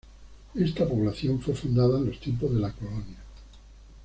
Esta 0.55 0.87
población 0.89 1.39
fue 1.41 1.53
fundada 1.53 1.99
en 1.99 2.07
los 2.07 2.19
tiempos 2.19 2.51
de 2.51 2.59
la 2.59 2.71
Colonia. 2.71 3.19